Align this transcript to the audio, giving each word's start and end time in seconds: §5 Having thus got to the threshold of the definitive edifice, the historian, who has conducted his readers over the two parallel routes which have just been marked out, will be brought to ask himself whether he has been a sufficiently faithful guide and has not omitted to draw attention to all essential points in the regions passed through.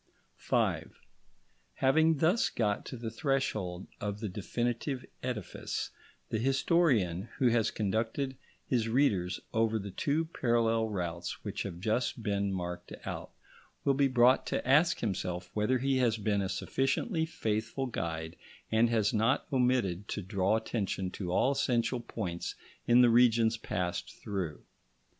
§5 0.35 0.99
Having 1.75 2.17
thus 2.17 2.49
got 2.49 2.87
to 2.87 2.97
the 2.97 3.11
threshold 3.11 3.85
of 3.99 4.19
the 4.19 4.29
definitive 4.29 5.05
edifice, 5.21 5.91
the 6.29 6.39
historian, 6.39 7.29
who 7.37 7.49
has 7.49 7.69
conducted 7.69 8.35
his 8.65 8.89
readers 8.89 9.39
over 9.53 9.77
the 9.77 9.91
two 9.91 10.25
parallel 10.25 10.87
routes 10.89 11.43
which 11.43 11.61
have 11.61 11.79
just 11.79 12.23
been 12.23 12.51
marked 12.51 12.91
out, 13.05 13.29
will 13.85 13.93
be 13.93 14.07
brought 14.07 14.47
to 14.47 14.67
ask 14.67 15.01
himself 15.01 15.51
whether 15.53 15.77
he 15.77 15.97
has 15.97 16.17
been 16.17 16.41
a 16.41 16.49
sufficiently 16.49 17.23
faithful 17.23 17.85
guide 17.85 18.35
and 18.71 18.89
has 18.89 19.13
not 19.13 19.45
omitted 19.53 20.07
to 20.07 20.23
draw 20.23 20.57
attention 20.57 21.11
to 21.11 21.31
all 21.31 21.51
essential 21.51 21.99
points 21.99 22.55
in 22.87 23.01
the 23.01 23.09
regions 23.11 23.55
passed 23.55 24.11
through. 24.15 24.63